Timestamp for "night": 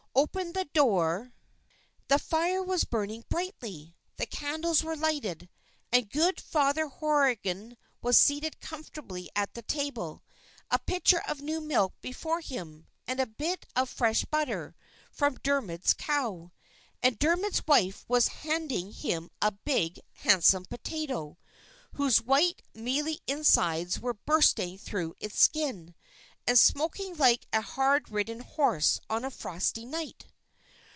29.85-30.25